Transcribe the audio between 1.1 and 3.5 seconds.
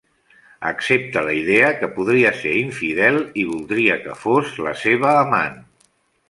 la idea que podria ser infidel i